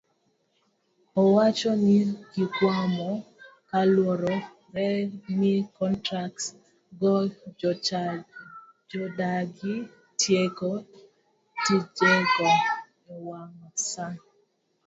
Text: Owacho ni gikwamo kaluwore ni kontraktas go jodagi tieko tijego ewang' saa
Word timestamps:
Owacho 1.21 1.71
ni 1.85 1.97
gikwamo 2.33 3.09
kaluwore 3.69 4.35
ni 5.37 5.53
kontraktas 5.75 6.55
go 6.99 7.15
jodagi 8.91 9.75
tieko 10.19 10.69
tijego 11.63 12.47
ewang' 13.13 13.59
saa 13.89 14.19